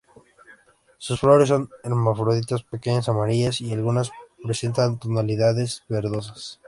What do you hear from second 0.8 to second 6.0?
Sus flores son hermafroditas, pequeñas, amarillas y algunas presentan tonalidades